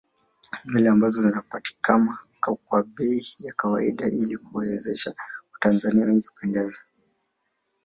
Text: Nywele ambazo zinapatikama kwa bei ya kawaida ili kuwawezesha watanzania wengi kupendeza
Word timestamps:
Nywele 0.65 0.89
ambazo 0.89 1.21
zinapatikama 1.21 2.17
kwa 2.65 2.83
bei 2.83 3.27
ya 3.39 3.53
kawaida 3.53 4.07
ili 4.07 4.37
kuwawezesha 4.37 5.13
watanzania 5.53 6.05
wengi 6.05 6.27
kupendeza 6.27 6.79